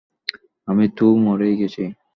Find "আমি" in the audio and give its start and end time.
0.67-0.85